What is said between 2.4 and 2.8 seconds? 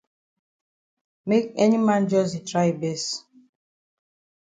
try yi